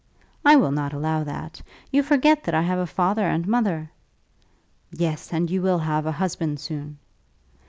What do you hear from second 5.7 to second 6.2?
have a